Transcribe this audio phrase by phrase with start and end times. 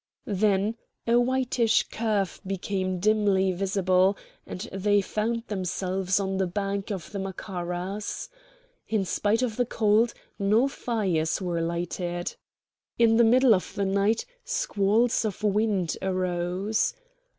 [0.25, 7.11] Then a whitish curve became dimly visible, and they found themselves on the bank of
[7.11, 8.27] the Macaras.
[8.87, 12.35] In spite of the cold no fires were lighted.
[12.97, 16.95] In the middle of the night squalls of wind arose.